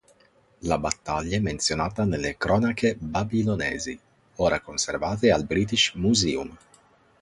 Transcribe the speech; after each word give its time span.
La 0.61 0.79
battaglia 0.79 1.35
è 1.35 1.39
menzionata 1.39 2.05
nelle 2.05 2.35
Cronache 2.35 2.95
Babilonesi, 2.95 3.99
ora 4.37 4.59
conservate 4.59 5.31
al 5.31 5.43
British 5.45 5.91
Museum. 5.93 6.57